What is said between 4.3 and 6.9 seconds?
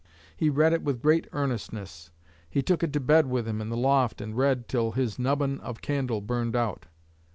read till his 'nubbin' of candle burned out.